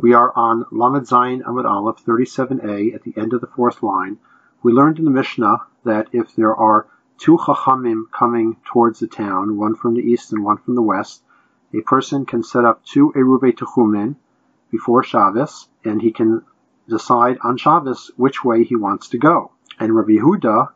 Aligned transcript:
We 0.00 0.12
are 0.14 0.32
on 0.36 0.64
Lamed 0.70 1.08
Zayin 1.08 1.42
Amud 1.42 1.64
Aleph 1.64 2.04
37a 2.04 2.94
at 2.94 3.02
the 3.02 3.14
end 3.16 3.32
of 3.32 3.40
the 3.40 3.48
fourth 3.48 3.82
line. 3.82 4.18
We 4.62 4.72
learned 4.72 5.00
in 5.00 5.04
the 5.04 5.10
Mishnah 5.10 5.62
that 5.82 6.06
if 6.12 6.36
there 6.36 6.54
are 6.54 6.86
two 7.16 7.36
Chachamim 7.36 8.04
coming 8.12 8.58
towards 8.64 9.00
the 9.00 9.08
town, 9.08 9.56
one 9.56 9.74
from 9.74 9.94
the 9.94 10.00
east 10.00 10.32
and 10.32 10.44
one 10.44 10.58
from 10.58 10.76
the 10.76 10.82
west, 10.82 11.24
a 11.74 11.80
person 11.80 12.26
can 12.26 12.44
set 12.44 12.64
up 12.64 12.84
two 12.84 13.12
Eruve 13.16 13.56
Techumin 13.56 14.14
before 14.70 15.02
Shabbos, 15.02 15.66
and 15.84 16.00
he 16.00 16.12
can 16.12 16.44
decide 16.88 17.38
on 17.42 17.56
Shabbos 17.56 18.12
which 18.16 18.44
way 18.44 18.62
he 18.62 18.76
wants 18.76 19.08
to 19.08 19.18
go. 19.18 19.50
And 19.80 19.96
Rabbi 19.96 20.12
Yehuda 20.12 20.68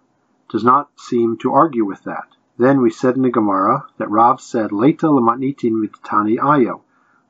does 0.51 0.65
not 0.65 0.91
seem 0.97 1.37
to 1.39 1.53
argue 1.53 1.85
with 1.85 2.03
that. 2.03 2.27
Then 2.59 2.81
we 2.81 2.91
said 2.91 3.15
in 3.15 3.23
the 3.23 3.31
Gemara 3.31 3.87
that 3.99 4.11
Rav 4.11 4.41
said, 4.41 4.71
Leita 4.73 5.09
lematnitin 5.09 5.75
mitani 5.81 6.39
ayo. 6.39 6.81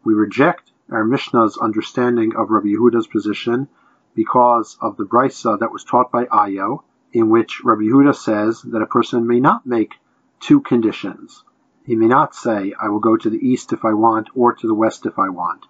We 0.04 0.14
reject 0.14 0.71
our 0.90 1.04
Mishnah's 1.04 1.58
understanding 1.58 2.34
of 2.36 2.50
Rabbi 2.50 2.68
Yehuda's 2.68 3.06
position 3.06 3.68
because 4.14 4.76
of 4.80 4.96
the 4.96 5.04
brisa 5.04 5.58
that 5.60 5.72
was 5.72 5.84
taught 5.84 6.10
by 6.10 6.24
Ayo, 6.24 6.82
in 7.12 7.30
which 7.30 7.62
Rabbi 7.64 7.82
Yehuda 7.82 8.14
says 8.14 8.62
that 8.62 8.82
a 8.82 8.86
person 8.86 9.26
may 9.26 9.40
not 9.40 9.66
make 9.66 9.94
two 10.40 10.60
conditions. 10.60 11.44
He 11.84 11.96
may 11.96 12.08
not 12.08 12.34
say, 12.34 12.74
I 12.80 12.88
will 12.88 13.00
go 13.00 13.16
to 13.16 13.30
the 13.30 13.38
east 13.38 13.72
if 13.72 13.84
I 13.84 13.94
want, 13.94 14.28
or 14.34 14.52
to 14.54 14.66
the 14.66 14.74
west 14.74 15.06
if 15.06 15.18
I 15.18 15.28
want. 15.28 15.66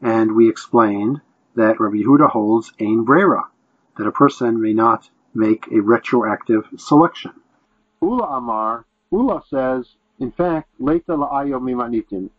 And 0.00 0.34
we 0.34 0.48
explained 0.48 1.20
that 1.54 1.80
Rabbi 1.80 1.96
Yehuda 1.96 2.30
holds 2.30 2.72
Ein 2.80 3.04
Brera, 3.04 3.48
that 3.96 4.06
a 4.06 4.12
person 4.12 4.60
may 4.60 4.72
not 4.72 5.08
make 5.34 5.68
a 5.70 5.80
retroactive 5.80 6.68
selection. 6.76 7.32
Ula 8.00 8.24
Amar, 8.38 8.84
Ula 9.10 9.42
says, 9.48 9.86
in 10.18 10.32
fact, 10.32 10.68
Leita 10.80 11.16
la'ayo 11.16 11.60
mimanitin. 11.60 12.30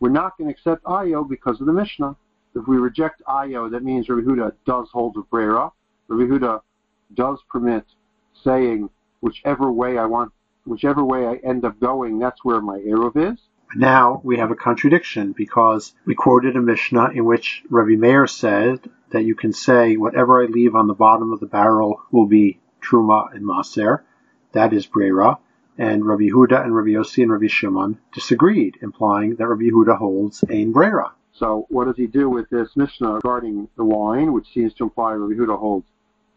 We're 0.00 0.10
not 0.10 0.36
going 0.36 0.48
to 0.48 0.54
accept 0.54 0.84
Ayo 0.84 1.28
because 1.28 1.60
of 1.60 1.66
the 1.66 1.72
Mishnah. 1.72 2.16
If 2.54 2.66
we 2.66 2.76
reject 2.76 3.22
Ayo, 3.26 3.70
that 3.70 3.82
means 3.82 4.08
Rabbi 4.08 4.26
Huda 4.26 4.52
does 4.66 4.88
hold 4.92 5.16
of 5.16 5.28
Brera. 5.30 5.70
Rabbi 6.08 6.30
Huda 6.30 6.60
does 7.14 7.38
permit 7.50 7.84
saying 8.44 8.90
whichever 9.20 9.70
way 9.72 9.98
I 9.98 10.06
want, 10.06 10.32
whichever 10.64 11.04
way 11.04 11.26
I 11.26 11.36
end 11.36 11.64
up 11.64 11.80
going, 11.80 12.18
that's 12.18 12.44
where 12.44 12.60
my 12.60 12.78
Eruv 12.78 13.32
is. 13.32 13.38
Now 13.74 14.20
we 14.22 14.36
have 14.38 14.50
a 14.50 14.56
contradiction 14.56 15.32
because 15.32 15.92
we 16.04 16.14
quoted 16.14 16.56
a 16.56 16.60
Mishnah 16.60 17.10
in 17.14 17.24
which 17.24 17.64
Rabbi 17.68 17.96
Meir 17.96 18.26
said 18.26 18.88
that 19.10 19.24
you 19.24 19.34
can 19.34 19.52
say 19.52 19.96
whatever 19.96 20.42
I 20.42 20.46
leave 20.46 20.74
on 20.74 20.86
the 20.86 20.94
bottom 20.94 21.32
of 21.32 21.40
the 21.40 21.46
barrel 21.46 22.00
will 22.10 22.26
be 22.26 22.60
Truma 22.80 23.34
and 23.34 23.44
Maser. 23.44 24.02
That 24.52 24.72
is 24.72 24.86
Brera 24.86 25.38
and 25.78 26.06
Rabbi 26.06 26.28
Huda 26.28 26.64
and 26.64 26.74
Rabbi 26.74 26.90
Yossi 26.90 27.22
and 27.22 27.32
Rabbi 27.32 27.48
Shimon 27.48 27.98
disagreed, 28.12 28.78
implying 28.82 29.36
that 29.36 29.46
Rabbi 29.46 29.70
Huda 29.70 29.98
holds 29.98 30.44
Ein 30.50 30.72
Brera. 30.72 31.12
So 31.32 31.66
what 31.68 31.84
does 31.84 31.96
he 31.96 32.06
do 32.06 32.30
with 32.30 32.48
this 32.48 32.76
Mishnah 32.76 33.14
regarding 33.14 33.68
the 33.76 33.84
wine, 33.84 34.32
which 34.32 34.52
seems 34.52 34.72
to 34.74 34.84
imply 34.84 35.12
Rabbi 35.12 35.34
Huda 35.34 35.58
holds 35.58 35.86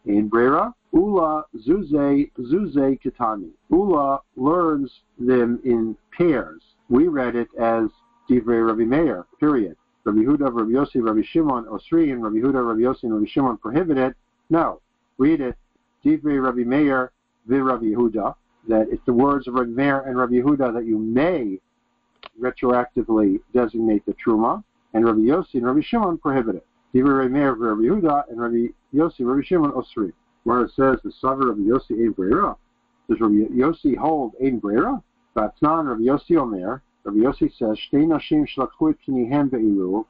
Ein 0.07 0.27
Brera? 0.27 0.73
Ula 0.91 1.45
Zuze 1.55 2.31
Zuze 2.37 2.99
Kitani. 3.01 3.51
Ula 3.69 4.19
learns 4.35 5.01
them 5.17 5.59
in 5.63 5.95
pairs. 6.11 6.61
We 6.89 7.07
read 7.07 7.35
it 7.35 7.47
as 7.57 7.89
Divrei 8.29 8.65
Rabbi 8.65 8.83
Meir, 8.83 9.25
period. 9.39 9.75
Rabbi 10.03 10.19
Huda, 10.19 10.51
Rabbi 10.53 10.71
Yossi, 10.71 11.03
Rabbi 11.03 11.21
Shimon, 11.21 11.65
Osri, 11.65 12.11
and 12.11 12.23
Rabbi 12.23 12.37
Huda, 12.37 12.65
Rabbi 12.65 12.81
Yossi, 12.81 13.03
and 13.03 13.13
Rabbi 13.13 13.27
Shimon 13.27 13.57
prohibited. 13.57 14.15
No, 14.49 14.81
read 15.17 15.41
it 15.41 15.55
Divrei 16.03 16.41
Rabbi 16.41 16.63
Meir, 16.63 17.11
the 17.45 17.61
Rabbi 17.61 17.87
Huda, 17.87 18.35
that 18.69 18.87
it's 18.91 19.05
the 19.05 19.13
words 19.13 19.47
of 19.47 19.55
Rabbi 19.55 19.71
Meir 19.71 20.01
and 20.01 20.17
Rabbi 20.17 20.35
Yehuda 20.35 20.73
that 20.73 20.85
you 20.85 20.97
may 20.97 21.59
retroactively 22.39 23.39
designate 23.53 24.05
the 24.05 24.13
truma, 24.13 24.63
and 24.93 25.05
Rabbi 25.05 25.19
Yossi 25.19 25.55
and 25.55 25.65
Rabbi 25.65 25.81
Shimon 25.81 26.17
prohibit 26.19 26.55
it. 26.55 26.65
Even 26.93 27.11
Rabbi 27.11 27.29
Meir, 27.29 27.53
Rabbi 27.53 27.81
Yehuda, 27.81 28.29
and 28.29 28.39
Rabbi 28.39 28.67
Yossi, 28.93 29.21
Rabbi 29.21 29.41
Shimon 29.43 29.71
osri. 29.71 30.13
Where 30.43 30.61
it 30.61 30.71
says 30.75 30.99
the 31.03 31.11
Savar 31.21 31.49
Rabbi 31.49 31.61
Yossi 31.61 31.91
Ein 31.91 32.11
Brera. 32.11 32.55
Does 33.09 33.19
Rabbi 33.19 33.53
Yossi 33.53 33.97
hold 33.97 34.35
Ein 34.41 34.59
Brera? 34.59 35.01
Vatnan 35.35 35.89
Rabbi 35.89 36.03
Yossi 36.03 36.37
Omer. 36.37 36.81
Rabbi 37.03 37.17
Yossi 37.17 37.51
says 37.57 37.77
Shtei 37.91 38.05
Nashim 38.05 38.47
Shlakhu 38.47 38.95
Kinihem 39.05 39.49
Be'iru. 39.49 40.05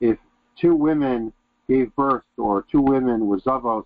If 0.00 0.18
two 0.60 0.74
women 0.74 1.32
gave 1.68 1.94
birth, 1.94 2.24
or 2.36 2.64
two 2.70 2.80
women 2.80 3.26
were 3.26 3.38
zavos, 3.38 3.84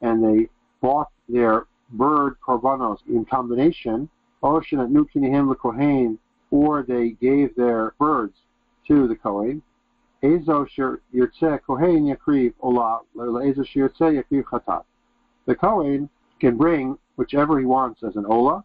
and 0.00 0.22
they 0.22 0.48
bought 0.80 1.10
their 1.28 1.66
bird 1.92 2.36
korbanos 2.46 2.98
in 3.08 3.24
combination, 3.24 4.08
or 6.50 6.82
they 6.82 7.10
gave 7.10 7.54
their 7.54 7.94
birds 7.98 8.36
to 8.88 9.06
the 9.06 9.14
Kohen. 9.14 9.62
The 15.46 15.54
Kohen 15.54 16.08
can 16.40 16.56
bring 16.56 16.98
whichever 17.16 17.58
he 17.58 17.64
wants 17.64 18.02
as 18.02 18.16
an 18.16 18.26
ola, 18.26 18.64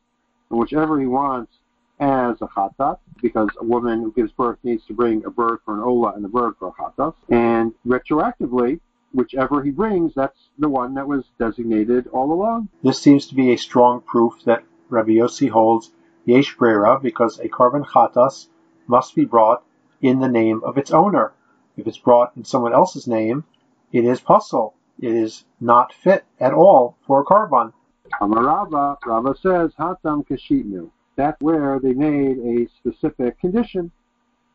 and 0.50 0.60
whichever 0.60 1.00
he 1.00 1.06
wants 1.08 1.54
as 2.00 2.42
a 2.42 2.48
chatat, 2.48 3.00
because 3.22 3.50
a 3.60 3.64
woman 3.64 4.02
who 4.02 4.12
gives 4.12 4.32
birth 4.32 4.60
needs 4.64 4.86
to 4.86 4.94
bring 4.94 5.26
a 5.26 5.32
bird 5.32 5.60
for 5.66 5.74
an 5.74 5.80
ola 5.80 6.14
and 6.14 6.24
a 6.24 6.28
bird 6.28 6.54
for 6.60 6.68
a 6.68 6.72
chatat. 6.72 7.16
And 7.30 7.74
retroactively, 7.86 8.80
whichever 9.18 9.64
he 9.64 9.72
brings, 9.72 10.14
that's 10.14 10.50
the 10.60 10.70
one 10.70 10.94
that 10.94 11.08
was 11.08 11.26
designated 11.40 12.08
all 12.08 12.32
along. 12.32 12.70
This 12.84 13.02
seems 13.02 13.26
to 13.28 13.36
be 13.36 13.52
a 13.52 13.58
strong 13.58 14.02
proof 14.02 14.44
that 14.46 14.64
Rabbi 14.90 15.14
Yossi 15.14 15.50
holds 15.50 15.92
Yesh 16.26 16.56
Brera 16.56 17.00
because 17.00 17.40
a 17.40 17.50
korban 17.50 17.84
chatas 17.84 18.48
must 18.86 19.16
be 19.16 19.26
brought 19.26 19.64
in 20.02 20.20
the 20.20 20.30
name 20.30 20.62
of 20.64 20.78
its 20.78 20.92
owner. 20.92 21.34
If 21.76 21.88
it's 21.88 21.98
brought 21.98 22.38
in 22.38 22.46
someone 22.46 22.74
else's 22.74 23.08
name, 23.08 23.44
it 23.92 24.06
is 24.06 24.22
puzzle. 24.22 24.76
It 25.00 25.12
is 25.12 25.46
not 25.60 25.94
fit 25.94 26.24
at 26.40 26.54
all 26.54 26.96
for 27.08 27.22
a 27.22 27.26
korban. 27.26 27.74
Amarava, 28.22 28.98
Rava 29.04 29.36
says, 29.36 29.74
Hatam 29.80 30.28
Kashitnu. 30.28 30.92
That's 31.16 31.42
where 31.42 31.80
they 31.80 31.94
made 31.94 32.38
a 32.38 32.70
specific 32.78 33.40
condition 33.40 33.92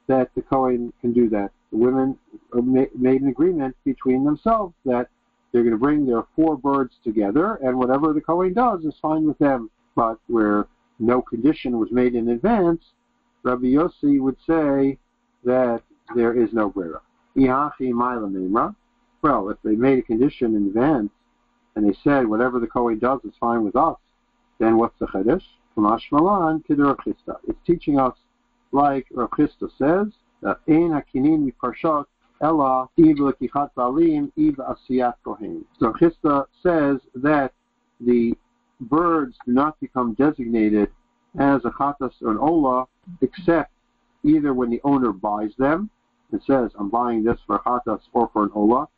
that 0.06 0.30
the 0.36 0.42
Kohen 0.42 0.92
can 1.00 1.12
do 1.12 1.28
that. 1.30 1.50
The 1.72 1.78
women 1.78 2.18
uh, 2.52 2.60
made 2.60 3.22
an 3.22 3.28
agreement 3.28 3.74
between 3.84 4.24
themselves 4.24 4.74
that 4.84 5.08
they're 5.50 5.62
going 5.62 5.72
to 5.72 5.78
bring 5.78 6.06
their 6.06 6.24
four 6.36 6.56
birds 6.56 6.94
together, 7.02 7.54
and 7.56 7.78
whatever 7.78 8.12
the 8.12 8.20
Kohen 8.20 8.52
does 8.52 8.84
is 8.84 8.94
fine 9.00 9.26
with 9.26 9.38
them. 9.38 9.70
But 9.96 10.18
where 10.26 10.66
no 10.98 11.20
condition 11.20 11.78
was 11.78 11.90
made 11.90 12.14
in 12.14 12.28
advance, 12.28 12.84
Rabbi 13.42 13.66
Yossi 13.66 14.20
would 14.20 14.36
say 14.46 14.98
that 15.44 15.82
there 16.14 16.34
is 16.34 16.52
no 16.52 16.68
brera. 16.68 17.00
Well, 17.34 17.72
if 19.48 19.62
they 19.62 19.76
made 19.76 19.98
a 19.98 20.02
condition 20.02 20.54
in 20.54 20.66
advance 20.66 21.10
and 21.74 21.88
they 21.88 21.96
said 22.04 22.26
whatever 22.26 22.60
the 22.60 22.66
Kohen 22.66 22.98
does 22.98 23.20
is 23.24 23.32
fine 23.40 23.64
with 23.64 23.76
us, 23.76 23.96
then 24.58 24.76
what's 24.76 24.98
the 24.98 25.06
Malan 25.76 26.62
It's 26.68 27.66
teaching 27.66 27.98
us 27.98 28.14
like 28.72 29.06
Rav 29.10 29.30
Chisda 29.30 29.70
says, 29.78 30.12
ein 30.44 30.90
hakinin 30.90 31.50
miparshot 31.50 32.06
ella 32.40 32.88
iv 32.96 33.16
lekichat 33.16 33.70
balim 33.76 34.32
iv 34.36 34.56
asiyat 34.56 35.14
kohen. 35.24 35.64
So 35.78 35.92
Chisda 35.92 36.46
says 36.62 37.00
that 37.14 37.52
the 38.00 38.34
birds 38.80 39.38
do 39.46 39.52
not 39.52 39.78
become 39.80 40.14
designated 40.14 40.90
as 41.38 41.64
a 41.64 41.70
chatas 41.70 42.20
or 42.20 42.32
an 42.32 42.38
ola 42.38 42.86
except 43.20 43.72
either 44.24 44.52
when 44.52 44.70
the 44.70 44.80
owner 44.84 45.12
buys 45.12 45.54
them 45.56 45.90
and 46.30 46.42
says, 46.42 46.70
I'm 46.78 46.88
buying 46.88 47.22
this 47.24 47.38
for 47.46 47.58
chatas 47.60 48.00
or 48.12 48.28
for 48.32 48.44
an 48.44 48.50
ola, 48.54 48.88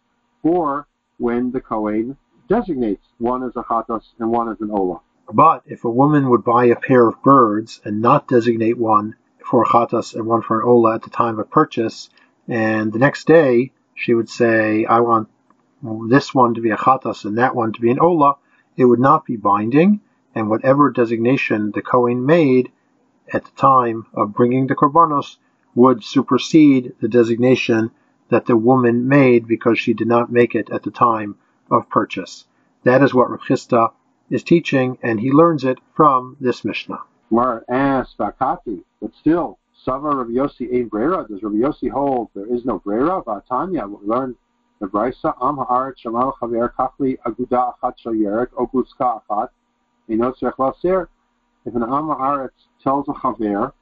or 0.43 0.87
when 1.19 1.51
the 1.51 1.61
kohen 1.61 2.17
designates 2.49 3.07
one 3.19 3.43
as 3.43 3.53
a 3.57 3.63
chatas 3.63 4.05
and 4.19 4.31
one 4.31 4.49
as 4.49 4.61
an 4.61 4.71
ola. 4.71 5.01
But 5.33 5.63
if 5.67 5.85
a 5.85 5.91
woman 5.91 6.29
would 6.31 6.45
buy 6.45 6.67
a 6.67 6.77
pair 6.77 7.07
of 7.09 7.23
birds 7.23 7.81
and 7.85 8.01
not 8.01 8.29
designate 8.29 8.79
one 8.79 9.17
for 9.45 9.65
chatas 9.65 10.15
and 10.15 10.27
one 10.27 10.43
for 10.43 10.61
an 10.61 10.67
ola 10.67 10.95
at 10.95 11.03
the 11.03 11.11
time 11.11 11.39
of 11.39 11.51
purchase, 11.51 12.09
and 12.49 12.93
the 12.93 12.99
next 12.99 13.27
day 13.27 13.73
she 13.95 14.15
would 14.15 14.29
say, 14.29 14.85
I 14.85 15.01
want 15.01 15.29
this 15.83 16.35
one 16.35 16.55
to 16.55 16.61
be 16.61 16.71
a 16.71 16.77
chatas 16.77 17.25
and 17.25 17.39
that 17.39 17.55
one 17.55 17.73
to 17.73 17.81
be 17.81 17.91
an 17.91 18.01
ola, 18.01 18.37
it 18.77 18.85
would 18.85 19.01
not 19.01 19.25
be 19.25 19.37
binding, 19.37 20.01
and 20.35 20.49
whatever 20.49 20.91
designation 20.91 21.71
the 21.73 21.83
Kohen 21.83 22.25
made 22.27 22.73
at 23.33 23.45
the 23.45 23.51
time 23.53 24.07
of 24.15 24.35
bringing 24.35 24.67
the 24.67 24.75
korbanos 24.75 25.37
would 25.75 26.03
supersede 26.03 26.95
the 27.01 27.09
designation 27.09 27.91
that 28.31 28.47
the 28.47 28.57
woman 28.57 29.09
made 29.09 29.47
because 29.47 29.79
she 29.79 29.93
did 29.95 30.09
not 30.09 30.33
make 30.33 30.55
it 30.55 30.71
at 30.71 30.83
the 30.83 30.91
time 30.91 31.37
of 31.71 31.89
purchase. 31.89 32.47
That 32.83 33.03
is 33.03 33.15
what 33.15 33.31
Rav 33.31 33.93
is 34.31 34.43
teaching, 34.43 34.99
and 35.03 35.21
he 35.21 35.31
learns 35.33 35.65
it 35.65 35.79
from 35.95 36.37
this 36.41 36.65
Mishnah. 36.65 37.01
Mar 37.31 37.65
asked 37.69 38.19
Bakati, 38.19 38.83
but 39.01 39.11
still, 39.21 39.59
Sava 39.85 40.09
Rabbi 40.09 40.33
Yossi 40.33 40.73
Ein 40.73 40.89
Brera. 40.89 41.27
Does 41.29 41.43
Rabbi 41.43 41.57
Yossi 41.57 41.91
hold 41.91 42.29
there 42.35 42.53
is 42.53 42.65
no 42.65 42.79
Brera? 42.79 43.23
Vatanya, 43.23 43.89
we 43.89 44.07
learn 44.07 44.37
the 44.81 44.87
Brisa, 44.87 45.35
Am 45.43 45.57
Haaret 45.57 45.95
Shamal 46.05 46.33
Chaver 46.41 46.71
Kachli 46.79 47.19
Aguda 47.27 47.75
Achat 47.83 47.95
Shal 47.99 48.13
Yerek 48.13 48.49
Oguska 48.51 49.21
Achat 49.29 49.49
Inot 50.09 50.39
Tzrech 50.39 50.59
Laser. 50.59 51.09
If 51.65 51.75
an 51.75 51.83
Am 51.83 52.09
Haaretz 52.09 52.51
tells 52.83 53.09
a 53.09 53.13
Chaver, 53.13 53.73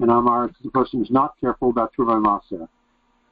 an 0.00 0.10
Am 0.10 0.26
Haaretz 0.26 0.50
is 0.50 0.64
the 0.64 0.70
person 0.70 0.98
who's 1.00 1.10
not 1.10 1.34
careful 1.40 1.70
about 1.70 1.92
Truvah 1.94 2.22
Maser, 2.22 2.68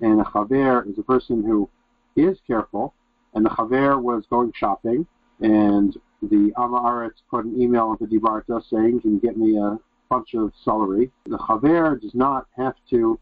and 0.01 0.21
a 0.21 0.25
chaver 0.25 0.89
is 0.91 0.99
a 0.99 1.03
person 1.03 1.43
who 1.43 1.69
is 2.17 2.39
careful, 2.47 2.95
and 3.35 3.45
the 3.45 3.51
chaver 3.51 4.01
was 4.01 4.25
going 4.31 4.53
shopping, 4.55 5.07
and 5.41 5.97
the 6.23 6.53
Amaretz 6.57 7.23
put 7.31 7.45
an 7.45 7.61
email 7.61 7.93
into 7.93 8.07
Dibarta 8.07 8.63
saying, 8.69 9.01
can 9.01 9.15
you 9.15 9.21
get 9.21 9.37
me 9.37 9.59
a 9.59 9.79
bunch 10.09 10.35
of 10.35 10.53
celery? 10.65 11.11
The 11.27 11.39
chaver 11.39 12.01
does 12.01 12.15
not 12.15 12.47
have 12.57 12.75
to 12.91 13.19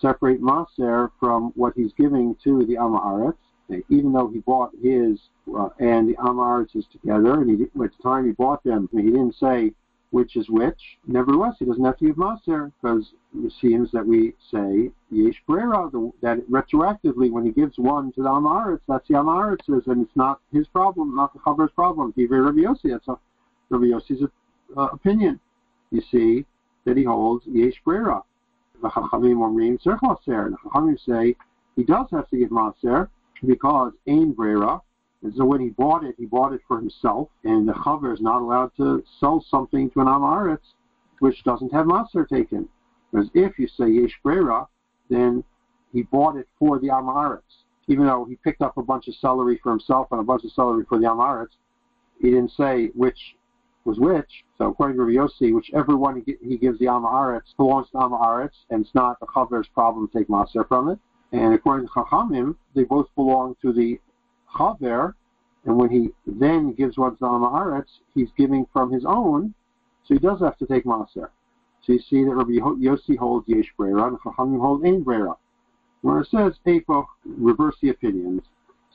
separate 0.00 0.40
Maser 0.40 1.10
from 1.18 1.52
what 1.56 1.74
he's 1.74 1.92
giving 1.94 2.36
to 2.44 2.64
the 2.64 2.74
Amaretz, 2.74 3.36
even 3.88 4.12
though 4.12 4.28
he 4.28 4.38
bought 4.40 4.70
his 4.82 5.18
uh, 5.56 5.68
and 5.78 6.08
the 6.08 6.14
Amaretz 6.14 6.76
is 6.76 6.86
together, 6.92 7.40
and 7.40 7.50
he, 7.50 7.64
at 7.64 7.72
the 7.74 8.02
time 8.02 8.26
he 8.26 8.32
bought 8.32 8.62
them, 8.64 8.88
he 8.92 9.02
didn't 9.02 9.34
say 9.34 9.72
which 10.10 10.36
is 10.36 10.48
which. 10.48 10.98
Nevertheless, 11.06 11.56
he 11.58 11.64
doesn't 11.64 11.84
have 11.84 11.98
to 11.98 12.06
give 12.06 12.16
Maser 12.16 12.72
because 12.80 13.12
it 13.44 13.52
seems 13.60 13.90
that 13.92 14.06
we 14.06 14.34
say 14.50 14.90
Yesh 15.10 15.42
Brera, 15.46 15.90
that 16.22 16.38
retroactively 16.50 17.30
when 17.30 17.44
he 17.44 17.50
gives 17.50 17.78
one 17.78 18.12
to 18.12 18.22
the 18.22 18.28
Amaretz, 18.28 18.80
that's 18.88 19.06
the 19.08 19.14
Amaritz's, 19.14 19.86
and 19.86 20.02
it's 20.02 20.16
not 20.16 20.40
his 20.52 20.66
problem, 20.68 21.14
not 21.14 21.32
the 21.34 21.38
Chaver's 21.40 21.70
problem. 21.72 22.12
He 22.16 22.26
Rabbi 22.26 22.58
Yossi, 22.58 22.90
that's 22.90 23.08
a, 23.08 23.18
Rabbi 23.68 23.86
Yossi's 23.86 24.26
uh, 24.76 24.88
opinion. 24.92 25.38
You 25.90 26.02
see 26.10 26.46
that 26.84 26.96
he 26.96 27.04
holds 27.04 27.44
Yesh 27.46 27.80
Brera. 27.84 28.22
The 28.80 28.88
Chachamim 28.88 29.36
Omrim 29.36 29.82
Tzerch 29.82 30.00
Maser. 30.00 30.50
The 30.50 30.56
Chachamim 30.64 30.98
say 31.06 31.36
he 31.76 31.82
does 31.82 32.06
have 32.12 32.28
to 32.30 32.36
give 32.36 32.50
Maser 32.50 33.08
because 33.46 33.92
Ein 34.08 34.32
Brera, 34.32 34.80
and 35.22 35.34
so 35.34 35.44
when 35.44 35.60
he 35.60 35.70
bought 35.70 36.04
it, 36.04 36.14
he 36.16 36.26
bought 36.26 36.52
it 36.52 36.60
for 36.68 36.78
himself, 36.78 37.28
and 37.44 37.68
the 37.68 37.72
chaver 37.72 38.14
is 38.14 38.20
not 38.20 38.40
allowed 38.40 38.70
to 38.76 39.02
sell 39.18 39.44
something 39.50 39.90
to 39.90 40.00
an 40.00 40.06
amaretz 40.06 40.74
which 41.18 41.42
doesn't 41.42 41.72
have 41.72 41.86
maser 41.86 42.28
taken. 42.28 42.68
Whereas 43.10 43.28
if 43.34 43.58
you 43.58 43.66
say 43.66 43.88
yesh 43.88 44.18
brera, 44.22 44.68
then 45.10 45.42
he 45.92 46.02
bought 46.02 46.36
it 46.36 46.48
for 46.58 46.78
the 46.78 46.88
amaretz. 46.88 47.64
Even 47.88 48.06
though 48.06 48.26
he 48.26 48.36
picked 48.36 48.62
up 48.62 48.76
a 48.76 48.82
bunch 48.82 49.08
of 49.08 49.14
celery 49.16 49.58
for 49.62 49.70
himself 49.70 50.08
and 50.12 50.20
a 50.20 50.24
bunch 50.24 50.44
of 50.44 50.52
celery 50.52 50.84
for 50.88 50.98
the 50.98 51.06
amaretz, 51.06 51.56
he 52.20 52.30
didn't 52.30 52.52
say 52.52 52.90
which 52.94 53.36
was 53.84 53.98
which. 53.98 54.44
So 54.58 54.66
according 54.66 54.98
to 54.98 55.04
Rabbi 55.04 55.16
Yossi, 55.16 55.52
whichever 55.52 55.96
one 55.96 56.22
he, 56.24 56.36
he 56.46 56.58
gives 56.58 56.78
the 56.78 56.86
amaretz 56.86 57.56
belongs 57.56 57.88
to 57.90 57.98
amaretz, 57.98 58.64
and 58.70 58.84
it's 58.84 58.94
not 58.94 59.18
the 59.18 59.26
chaver's 59.26 59.68
problem 59.68 60.08
to 60.08 60.18
take 60.18 60.28
maser 60.28 60.68
from 60.68 60.90
it. 60.90 60.98
And 61.32 61.54
according 61.54 61.88
to 61.88 61.92
Chachamim, 61.92 62.54
they 62.74 62.84
both 62.84 63.08
belong 63.16 63.56
to 63.62 63.72
the 63.72 63.98
chaver, 64.54 65.14
and 65.64 65.76
when 65.76 65.90
he 65.90 66.10
then 66.26 66.72
gives 66.72 66.96
what's 66.96 67.22
on 67.22 67.40
the 67.40 67.48
Haaretz, 67.48 68.00
he's 68.14 68.30
giving 68.36 68.66
from 68.72 68.90
his 68.90 69.04
own, 69.04 69.54
so 70.04 70.14
he 70.14 70.20
does 70.20 70.40
have 70.40 70.56
to 70.58 70.66
take 70.66 70.84
Maser. 70.84 71.28
So 71.82 71.92
you 71.92 71.98
see 72.00 72.24
that 72.24 72.34
Rabbi 72.34 72.52
Yossi 72.52 73.16
holds 73.16 73.48
Yesh 73.48 73.72
Brera, 73.76 74.08
and 74.08 74.18
Chachamim 74.20 74.60
hold 74.60 74.84
Ein 74.84 75.02
Brera. 75.02 75.36
Where 76.00 76.20
it 76.20 76.28
says 76.28 76.58
Epoch, 76.66 77.06
reverse 77.24 77.76
the 77.80 77.90
opinions. 77.90 78.42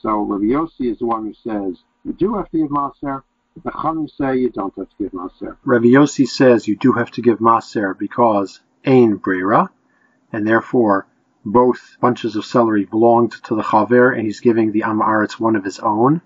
So 0.01 0.21
Rabbi 0.21 0.45
Yossi 0.45 0.91
is 0.91 0.99
the 0.99 1.05
one 1.05 1.25
who 1.25 1.33
says 1.33 1.77
you 2.03 2.13
do 2.13 2.35
have 2.35 2.49
to 2.51 2.57
give 2.57 2.69
Maser. 2.69 3.23
But 3.55 3.63
the 3.63 3.71
Chachamim 3.71 4.09
say 4.09 4.37
you 4.37 4.49
don't 4.49 4.73
have 4.77 4.89
to 4.89 4.95
give 4.99 5.11
Maser. 5.11 5.57
Rabbi 5.63 5.87
Yossi 5.87 6.27
says 6.27 6.67
you 6.67 6.75
do 6.75 6.93
have 6.93 7.11
to 7.11 7.21
give 7.21 7.39
Maser 7.39 7.97
because 7.97 8.61
Ein 8.85 9.15
Brera, 9.17 9.69
and 10.31 10.47
therefore 10.47 11.07
both 11.45 11.97
bunches 11.99 12.35
of 12.35 12.45
celery 12.45 12.85
belonged 12.85 13.31
to 13.31 13.55
the 13.55 13.61
chaver, 13.61 14.15
and 14.15 14.25
he's 14.25 14.39
giving 14.39 14.71
the 14.71 14.81
amaretz 14.81 15.39
one 15.39 15.55
of 15.55 15.63
his 15.63 15.79
own, 15.79 16.21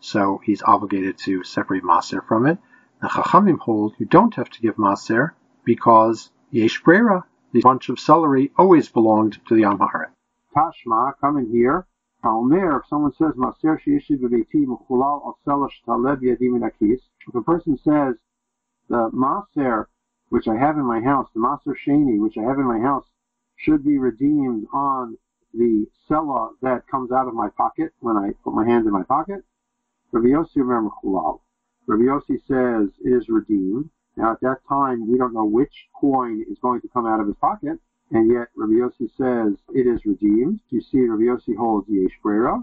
so 0.00 0.40
he's 0.44 0.62
obligated 0.62 1.18
to 1.18 1.42
separate 1.42 1.82
maser 1.82 2.24
from 2.26 2.46
it. 2.46 2.58
The 3.00 3.08
chachamim 3.08 3.58
hold 3.58 3.94
you 3.98 4.06
don't 4.06 4.34
have 4.34 4.50
to 4.50 4.60
give 4.60 4.76
maser 4.76 5.30
because 5.64 6.30
yesh 6.50 6.82
brera, 6.82 7.24
the 7.52 7.60
bunch 7.60 7.88
of 7.88 7.98
celery 7.98 8.52
always 8.56 8.88
belonged 8.88 9.40
to 9.48 9.54
the 9.54 9.62
amaretz. 9.62 10.12
Tashma, 10.54 11.14
come 11.20 11.38
in 11.38 11.50
here. 11.50 11.86
Kalmer, 12.22 12.78
if 12.80 12.86
someone 12.86 13.12
says 13.14 13.32
maser 13.34 13.80
sheyeshi 13.80 14.16
b'beiti 14.16 14.64
mechulal 14.64 15.26
al 15.26 15.38
selash 15.44 15.82
taleb 15.84 16.20
yadim 16.20 16.62
if 16.64 17.34
a 17.34 17.42
person 17.42 17.76
says 17.78 18.14
the 18.88 19.10
maser 19.10 19.86
which 20.28 20.46
I 20.46 20.56
have 20.56 20.76
in 20.76 20.84
my 20.84 21.00
house, 21.00 21.28
the 21.34 21.40
maser 21.40 21.74
sheni 21.74 22.20
which 22.20 22.38
I 22.38 22.42
have 22.42 22.58
in 22.58 22.66
my 22.66 22.78
house 22.78 23.06
should 23.62 23.84
be 23.84 23.98
redeemed 23.98 24.66
on 24.72 25.16
the 25.54 25.86
sella 26.08 26.50
that 26.62 26.86
comes 26.90 27.12
out 27.12 27.28
of 27.28 27.34
my 27.34 27.48
pocket 27.56 27.92
when 28.00 28.16
I 28.16 28.32
put 28.42 28.54
my 28.54 28.66
hand 28.66 28.86
in 28.86 28.92
my 28.92 29.04
pocket. 29.04 29.44
Rabbi 30.10 30.28
Yossi 30.28 30.56
remember 30.56 30.90
Chulal. 31.02 31.40
Rabbi 31.86 32.02
Yossi 32.02 32.38
says 32.46 32.90
it 33.04 33.10
is 33.10 33.28
redeemed. 33.28 33.88
Now 34.16 34.32
at 34.32 34.40
that 34.40 34.58
time 34.68 35.10
we 35.10 35.18
don't 35.18 35.34
know 35.34 35.44
which 35.44 35.88
coin 35.98 36.44
is 36.50 36.58
going 36.60 36.80
to 36.80 36.88
come 36.88 37.06
out 37.06 37.20
of 37.20 37.26
his 37.26 37.36
pocket, 37.36 37.78
and 38.10 38.30
yet 38.30 38.48
Rabbi 38.56 38.72
Yossi 38.72 39.08
says 39.16 39.56
it 39.74 39.86
is 39.86 40.04
redeemed. 40.04 40.60
You 40.70 40.80
see 40.80 41.06
Rabbi 41.06 41.24
Yossi 41.24 41.56
holds 41.56 41.88
Yesh 41.88 42.18
Brera. 42.22 42.62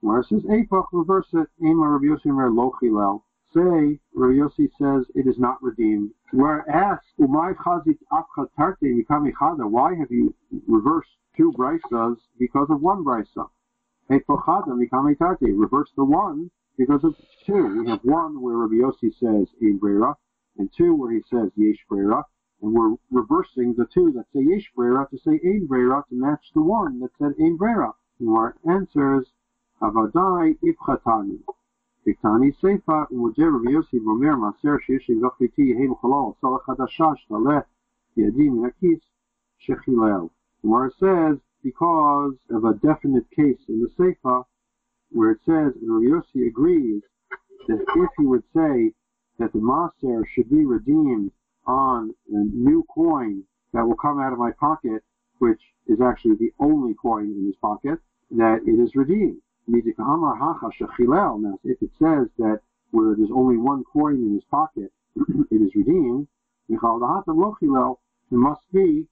Where 0.00 0.20
it 0.20 0.26
says 0.28 0.44
Epoch, 0.48 0.88
reverse 0.92 1.28
it. 1.32 1.48
Ema 1.62 1.88
Rabbi 1.88 2.06
Yossi 2.06 2.26
Mer 2.26 2.50
Lochilel 2.50 3.22
say, 3.54 3.98
Rabbi 4.14 4.34
Yossi 4.34 4.68
says 4.78 5.06
it 5.14 5.26
is 5.26 5.38
not 5.38 5.62
redeemed. 5.62 6.10
Where 6.32 6.68
asked, 6.68 7.06
Umay 7.18 7.54
chazit 7.56 7.98
mikamichada, 8.10 9.68
why 9.70 9.94
have 9.94 10.10
you 10.10 10.34
reversed 10.66 11.10
two 11.36 11.52
brisas 11.52 12.16
because 12.38 12.68
of 12.70 12.82
one 12.82 13.04
brisa? 13.04 13.48
Hepochada 14.10 14.68
mikamitarte, 14.68 15.58
reverse 15.58 15.90
the 15.96 16.04
one 16.04 16.50
because 16.76 17.04
of 17.04 17.14
two. 17.44 17.82
We 17.82 17.90
have 17.90 18.04
one 18.04 18.40
where 18.40 18.56
Rabbi 18.56 18.74
Yossi 18.74 19.12
says 19.18 19.48
in 19.60 19.78
brera, 19.78 20.16
and 20.58 20.70
two 20.76 20.94
where 20.94 21.12
he 21.12 21.22
says 21.30 21.50
yesh 21.56 21.84
brera, 21.88 22.24
and 22.60 22.72
we're 22.72 22.96
reversing 23.10 23.74
the 23.74 23.86
two 23.86 24.12
that 24.12 24.26
say 24.32 24.42
yesh 24.42 24.70
brera 24.74 25.08
to 25.10 25.18
say 25.18 25.40
ein 25.44 25.66
brera 25.66 26.04
to 26.08 26.14
match 26.14 26.50
the 26.54 26.62
one 26.62 27.00
that 27.00 27.10
said 27.18 27.34
ein 27.38 27.56
brera. 27.56 27.92
And 28.20 28.28
our 28.30 28.56
answers, 28.68 29.26
avadai 29.80 30.58
ipchatani. 30.62 31.40
Tani 32.14 32.52
Seifa, 32.52 33.06
مجرب 33.10 33.64
يرسل 33.64 34.00
ممر 34.00 34.36
مسير 34.36 34.78
شيش 34.78 35.10
غفلتي 35.10 35.76
هين 35.76 35.94
خلاص 35.94 36.34
صرخ 36.42 36.70
هذا 36.70 36.86
شاش 36.86 37.30
له 37.30 37.64
يديم 38.16 38.66
نكيس 38.66 39.12
شخيلال. 39.58 40.30
Where 40.62 40.90
says, 40.90 41.38
because 41.62 42.34
of 42.50 42.64
a 42.64 42.74
definite 42.74 43.30
case 43.30 43.60
in 43.68 43.80
the 43.80 43.90
Sefer, 43.96 44.42
where 45.10 45.30
it 45.30 45.40
says, 45.44 45.74
and 45.80 46.12
Rav 46.12 46.24
agrees 46.34 47.02
that 47.68 47.80
if 47.96 48.10
he 48.18 48.26
would 48.26 48.44
say 48.54 48.92
that 49.38 49.52
the 49.52 49.58
Maser 49.58 50.24
should 50.26 50.50
be 50.50 50.64
redeemed 50.64 51.30
on 51.66 52.14
a 52.32 52.44
new 52.68 52.84
coin 52.94 53.44
that 53.72 53.86
will 53.86 53.96
come 53.96 54.18
out 54.20 54.32
of 54.32 54.38
my 54.38 54.52
pocket, 54.52 55.02
which 55.38 55.60
is 55.86 56.00
actually 56.00 56.36
the 56.36 56.52
only 56.58 56.94
coin 56.94 57.24
in 57.24 57.46
his 57.46 57.56
pocket, 57.56 57.98
that 58.30 58.60
it 58.66 58.78
is 58.80 58.96
redeemed. 58.96 59.40
Now, 59.70 61.58
if 61.62 61.82
it 61.82 61.90
says 61.98 62.28
that 62.38 62.60
where 62.90 63.14
there's 63.14 63.30
only 63.30 63.58
one 63.58 63.84
coin 63.84 64.14
in 64.14 64.32
his 64.32 64.44
pocket, 64.44 64.90
it 65.16 65.60
is 65.60 65.74
redeemed, 65.74 66.26
it 66.70 66.80
must 68.30 68.72
be 68.72 69.06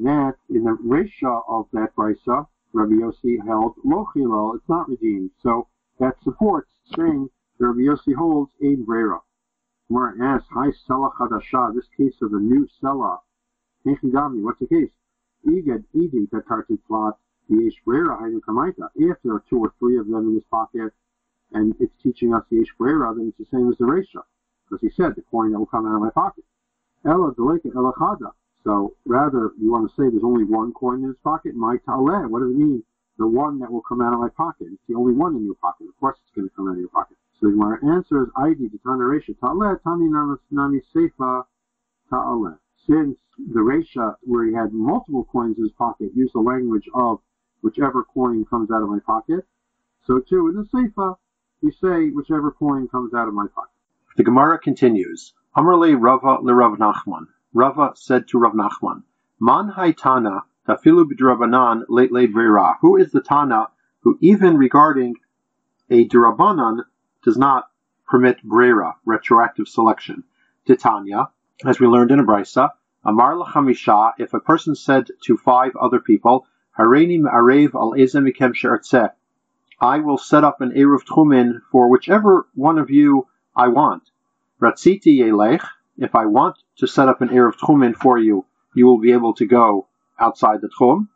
that 0.00 0.36
in 0.50 0.64
the 0.64 0.76
ratio 0.82 1.44
of 1.46 1.68
that 1.72 1.94
brisa, 1.94 2.48
Rabbi 2.72 2.94
Yossi 2.94 3.46
held 3.46 3.76
lochilel, 3.84 4.56
it's 4.56 4.68
not 4.68 4.88
redeemed. 4.88 5.30
So 5.40 5.68
that 6.00 6.20
supports 6.24 6.72
saying 6.96 7.30
Rabbi 7.58 7.82
Yossi 7.82 8.14
holds 8.14 8.50
ein 8.60 8.82
brera. 8.84 9.20
I 9.94 10.12
asked, 10.20 10.48
hi 10.50 10.70
Sela 10.70 11.12
Chadasha, 11.14 11.74
this 11.74 11.86
case 11.96 12.20
of 12.22 12.32
the 12.32 12.40
new 12.40 12.66
Sela, 12.82 13.20
what's 13.84 14.58
the 14.58 14.66
case? 14.66 14.90
Igad 15.46 15.84
Idi 15.94 16.28
Katarti 16.28 16.82
plot 16.86 17.18
Yesh 17.48 17.80
Brera 17.84 18.16
Kamaita. 18.46 18.88
If 18.94 19.16
there 19.22 19.34
are 19.34 19.44
two 19.48 19.58
or 19.58 19.72
three 19.78 19.98
of 19.98 20.06
them 20.08 20.28
in 20.28 20.34
his 20.34 20.44
pocket 20.44 20.92
and 21.52 21.74
it's 21.80 21.92
teaching 22.02 22.34
us 22.34 22.44
Yesh 22.50 22.72
Brera, 22.78 23.14
then 23.14 23.28
it's 23.28 23.38
the 23.38 23.56
same 23.56 23.70
as 23.70 23.78
the 23.78 23.84
Resha. 23.84 24.22
Because 24.64 24.80
he 24.80 24.90
said 24.90 25.14
the 25.14 25.22
coin 25.22 25.52
that 25.52 25.58
will 25.58 25.66
come 25.66 25.86
out 25.86 25.96
of 25.96 26.02
my 26.02 26.10
pocket. 26.10 26.44
Ella 27.04 27.34
Deleka 27.34 27.74
Ela 27.74 27.92
Chada. 27.94 28.32
So 28.64 28.94
rather, 29.04 29.52
you 29.60 29.72
want 29.72 29.90
to 29.90 29.94
say 29.96 30.08
there's 30.08 30.24
only 30.24 30.44
one 30.44 30.72
coin 30.72 31.02
in 31.02 31.08
his 31.08 31.16
pocket? 31.24 31.54
My 31.54 31.76
Taleh. 31.78 32.30
What 32.30 32.40
does 32.40 32.50
it 32.50 32.56
mean? 32.56 32.84
The 33.18 33.26
one 33.26 33.58
that 33.58 33.70
will 33.70 33.82
come 33.82 34.00
out 34.00 34.14
of 34.14 34.20
my 34.20 34.28
pocket. 34.28 34.68
It's 34.72 34.86
the 34.88 34.94
only 34.94 35.12
one 35.12 35.34
in 35.36 35.44
your 35.44 35.56
pocket. 35.56 35.88
Of 35.88 35.98
course, 35.98 36.16
it's 36.22 36.34
going 36.34 36.48
to 36.48 36.54
come 36.54 36.68
out 36.68 36.74
of 36.74 36.78
your 36.78 36.88
pocket. 36.88 37.16
So 37.40 37.48
my 37.50 37.76
answer 37.82 38.22
is 38.22 38.28
ID 38.36 38.68
to 38.68 38.78
Tana 38.78 39.04
Resha. 39.04 39.36
Taleh 39.38 39.82
Tani 39.82 40.08
Nami 40.50 40.80
Seifa 40.94 41.44
Ta'aleh. 42.08 42.56
Since 42.86 43.18
the 43.36 43.60
Resha, 43.60 44.16
where 44.22 44.44
he 44.44 44.54
had 44.54 44.72
multiple 44.72 45.24
coins 45.24 45.58
in 45.58 45.64
his 45.64 45.72
pocket, 45.72 46.12
used 46.14 46.34
the 46.34 46.40
language 46.40 46.88
of 46.94 47.20
whichever 47.62 48.04
coin 48.04 48.44
comes 48.44 48.70
out 48.70 48.82
of 48.82 48.88
my 48.88 48.98
pocket. 48.98 49.46
So 50.06 50.18
too 50.18 50.48
in 50.48 50.56
the 50.56 50.64
Seifa, 50.64 51.16
we 51.62 51.70
say 51.72 52.10
whichever 52.10 52.50
coin 52.50 52.88
comes 52.88 53.14
out 53.14 53.28
of 53.28 53.34
my 53.34 53.46
pocket. 53.54 53.70
The 54.16 54.24
Gemara 54.24 54.58
continues. 54.58 55.32
Amrle 55.56 55.96
Rava 55.98 56.42
le 56.42 56.52
Rav 56.52 56.78
Nachman. 56.78 57.28
Rava 57.54 57.92
said 57.94 58.28
to 58.28 58.38
Rav 58.38 58.52
Nachman, 58.52 59.04
Man 59.40 59.70
Haitana 59.70 60.42
tafilu 60.66 61.04
b'drabanan 61.04 61.84
late 61.88 62.30
vera. 62.32 62.76
Who 62.80 62.96
is 62.96 63.12
the 63.12 63.20
Tana 63.20 63.68
who 64.00 64.18
even 64.20 64.56
regarding 64.56 65.16
a 65.88 66.06
drabanan 66.06 66.84
does 67.22 67.36
not 67.36 67.70
permit 68.06 68.42
brera, 68.42 68.96
retroactive 69.04 69.68
selection? 69.68 70.24
Titania, 70.66 71.28
as 71.64 71.80
we 71.80 71.86
learned 71.86 72.10
in 72.10 72.20
a 72.20 72.24
brisa, 72.24 72.70
Amar 73.04 73.34
lachamisha, 73.34 74.12
if 74.18 74.32
a 74.32 74.40
person 74.40 74.74
said 74.74 75.08
to 75.24 75.36
five 75.36 75.74
other 75.76 76.00
people, 76.00 76.46
Al. 76.78 76.94
I 79.80 79.98
will 79.98 80.18
set 80.18 80.44
up 80.44 80.60
an 80.62 80.70
Eruv 80.70 81.04
Tchumen 81.04 81.60
for 81.70 81.90
whichever 81.90 82.46
one 82.54 82.78
of 82.78 82.88
you 82.88 83.26
I 83.54 83.68
want. 83.68 84.10
Ratziti 84.58 85.18
Yelech, 85.18 85.66
if 85.98 86.14
I 86.14 86.24
want 86.24 86.56
to 86.76 86.86
set 86.86 87.08
up 87.08 87.20
an 87.20 87.28
Eruv 87.28 87.56
Tchumen 87.56 87.94
for 87.94 88.16
you, 88.16 88.46
you 88.74 88.86
will 88.86 88.98
be 88.98 89.12
able 89.12 89.34
to 89.34 89.44
go 89.44 89.86
outside 90.18 90.62
the 90.62 90.68
Tchum. 90.68 91.08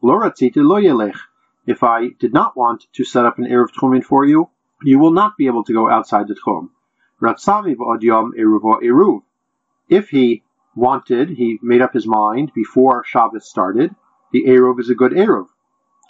Lo 0.00 0.14
Ratziti 0.14 0.56
Lo 0.56 0.80
Yelech. 0.80 1.18
If 1.66 1.82
I 1.82 2.08
did 2.18 2.32
not 2.32 2.56
want 2.56 2.86
to 2.94 3.04
set 3.04 3.26
up 3.26 3.38
an 3.38 3.44
Eruv 3.44 3.72
Tchumen 3.72 4.02
for 4.02 4.24
you, 4.24 4.48
you 4.82 4.98
will 4.98 5.12
not 5.12 5.36
be 5.36 5.46
able 5.46 5.64
to 5.64 5.74
go 5.74 5.90
outside 5.90 6.26
the 6.26 6.36
Tchum. 6.36 6.70
Ratzami 7.20 7.76
V'od 7.76 8.02
Yom 8.02 8.32
Eruvo 8.32 8.80
Eruv. 8.80 9.22
If 9.90 10.08
he 10.08 10.42
wanted, 10.74 11.28
he 11.28 11.58
made 11.60 11.82
up 11.82 11.92
his 11.92 12.06
mind 12.06 12.52
before 12.54 13.04
Shabbos 13.04 13.46
started, 13.46 13.94
the 14.32 14.44
Eruv 14.44 14.80
is 14.80 14.90
a 14.90 14.94
good 14.94 15.12
Eruv. 15.12 15.46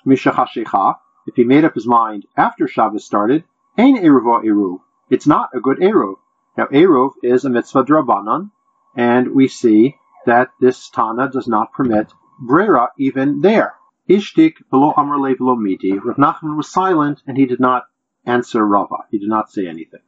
Mishachashecha, 0.06 0.96
if 1.26 1.34
he 1.36 1.44
made 1.44 1.64
up 1.64 1.74
his 1.74 1.86
mind 1.86 2.26
after 2.36 2.66
Shabbos 2.66 3.04
started, 3.04 3.44
Ein 3.76 3.96
Eruvo 3.96 4.42
Eruv. 4.44 4.80
It's 5.10 5.26
not 5.26 5.50
a 5.54 5.60
good 5.60 5.78
Eruv. 5.78 6.16
Now, 6.56 6.66
Eruv 6.66 7.12
is 7.22 7.44
a 7.44 7.50
mitzvah 7.50 7.84
drabanan, 7.84 8.50
and 8.96 9.34
we 9.34 9.48
see 9.48 9.96
that 10.26 10.50
this 10.60 10.90
Tana 10.90 11.30
does 11.30 11.48
not 11.48 11.72
permit 11.72 12.12
Brera 12.38 12.90
even 12.98 13.40
there. 13.40 13.74
Ishtik 14.08 14.54
below 14.70 14.92
Amrle 14.92 15.36
below 15.36 15.56
Midi. 15.56 15.98
Rav 15.98 16.16
Nachman 16.16 16.56
was 16.56 16.68
silent, 16.68 17.22
and 17.26 17.36
he 17.36 17.46
did 17.46 17.60
not 17.60 17.84
answer 18.26 18.66
Rava. 18.66 19.04
He 19.10 19.18
did 19.18 19.28
not 19.28 19.50
say 19.50 19.66
anything. 19.66 20.00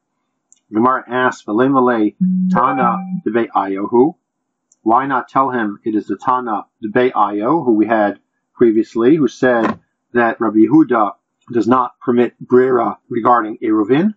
Gemara 0.72 1.04
asks, 1.08 1.44
V'le 1.44 2.14
Tana 2.50 2.96
debe 3.24 3.48
Ayohu. 3.54 4.16
Why 4.84 5.06
not 5.06 5.28
tell 5.28 5.48
him 5.48 5.80
it 5.82 5.94
is 5.94 6.06
the 6.06 6.16
Tana 6.16 6.66
debe 6.84 7.10
Ayo, 7.12 7.64
who 7.64 7.72
we 7.72 7.86
had 7.86 8.20
previously, 8.54 9.16
who 9.16 9.28
said 9.28 9.80
that 10.12 10.38
Rabbi 10.38 10.58
Yehuda 10.58 11.12
does 11.50 11.66
not 11.66 11.98
permit 12.00 12.38
Brera 12.38 12.98
regarding 13.08 13.56
Eruvin, 13.62 14.14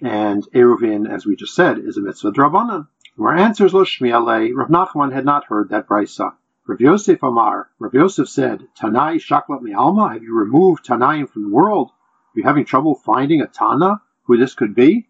and 0.00 0.46
Eruvin, 0.54 1.12
as 1.12 1.26
we 1.26 1.34
just 1.34 1.52
said, 1.56 1.80
is 1.80 1.96
a 1.96 2.00
mitzvah 2.00 2.30
drabanan. 2.30 2.86
Our 3.18 3.34
answers 3.34 3.74
lo 3.74 3.84
shmiale. 3.84 4.52
Rav 4.54 4.68
Nachman 4.68 5.12
had 5.12 5.24
not 5.24 5.46
heard 5.46 5.70
that 5.70 5.88
brisa. 5.88 6.32
Rav 6.68 6.80
Yosef 6.80 7.20
Amar. 7.24 7.68
Rav 7.80 7.92
Yosef 7.92 8.28
said, 8.28 8.68
Tanai 8.76 9.16
shaklat 9.16 9.62
mi'alma. 9.62 10.12
Have 10.12 10.22
you 10.22 10.32
removed 10.32 10.86
Tanaim 10.86 11.28
from 11.28 11.42
the 11.42 11.50
world? 11.50 11.90
Are 11.90 12.38
you 12.38 12.44
having 12.44 12.64
trouble 12.64 12.94
finding 12.94 13.40
a 13.40 13.48
Tana 13.48 14.00
who 14.26 14.36
this 14.36 14.54
could 14.54 14.76
be? 14.76 15.08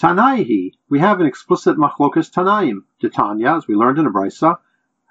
Tanaihi. 0.00 0.74
We 0.88 1.00
have 1.00 1.18
an 1.18 1.26
explicit 1.26 1.76
machlokas 1.76 2.30
Tanaim. 2.30 2.84
Titania, 3.00 3.56
as 3.56 3.66
we 3.66 3.74
learned 3.74 3.98
in 3.98 4.06
a 4.06 4.10
brisa. 4.12 4.58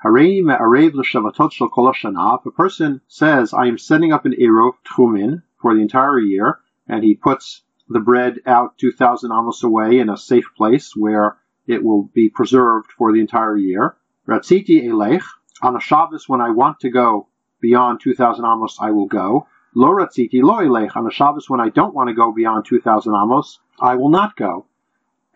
Harei 0.02 0.42
me'arev 0.42 0.94
l'shavatot 0.94 1.52
shel 1.52 1.68
kol 1.68 1.92
If 1.92 2.46
a 2.46 2.52
person 2.52 3.02
says, 3.06 3.54
I 3.54 3.66
am 3.66 3.78
setting 3.78 4.14
up 4.14 4.26
an 4.26 4.32
Eruv 4.32 4.76
Tchumin 4.86 5.44
for 5.62 5.76
the 5.76 5.82
entire 5.82 6.18
year, 6.20 6.60
and 6.88 7.04
he 7.04 7.16
puts 7.16 7.64
the 7.90 8.00
bread 8.00 8.40
out 8.46 8.78
2,000 8.78 9.30
amos 9.30 9.62
away 9.62 10.00
in 10.00 10.10
a 10.10 10.16
safe 10.16 10.50
place 10.56 10.96
where 10.96 11.36
it 11.66 11.84
will 11.84 12.04
be 12.04 12.30
preserved 12.30 12.90
for 12.98 13.12
the 13.12 13.20
entire 13.20 13.58
year. 13.58 13.98
Ratziti 14.26 14.86
elech, 14.86 15.24
on 15.62 15.76
a 15.76 15.82
Shabbos 15.82 16.30
when 16.30 16.40
I 16.40 16.52
want 16.52 16.80
to 16.80 16.90
go 16.90 17.28
beyond 17.60 18.00
2,000 18.00 18.46
amos, 18.46 18.78
I 18.80 18.92
will 18.92 19.08
go. 19.08 19.48
Lo 19.76 19.90
ratziti 19.90 20.42
lo 20.42 20.60
elech, 20.60 20.96
on 20.96 21.06
a 21.06 21.12
Shabbos 21.12 21.50
when 21.50 21.60
I 21.60 21.68
don't 21.68 21.94
want 21.94 22.08
to 22.08 22.16
go 22.16 22.32
beyond 22.32 22.66
2,000 22.66 23.14
amos, 23.14 23.60
I 23.82 23.96
will 23.96 24.10
not 24.10 24.38
go. 24.38 24.66